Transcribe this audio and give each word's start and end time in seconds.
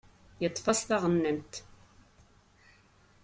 Yeṭṭef-as 0.41 0.81
taɣennant. 0.83 1.53